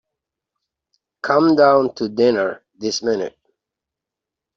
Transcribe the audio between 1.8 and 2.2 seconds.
to